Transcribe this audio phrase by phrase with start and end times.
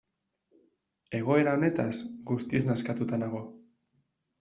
[1.21, 1.95] Egoera honetaz
[2.33, 3.49] guztiz nazkatuta nago.